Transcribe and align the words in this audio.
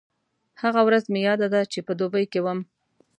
هغه 0.61 0.81
ورځ 0.87 1.03
مې 1.11 1.19
یاده 1.27 1.47
ده 1.53 1.61
چې 1.71 1.79
په 1.87 1.93
دوبۍ 1.99 2.25
کې 2.31 2.39
وم. 2.45 2.59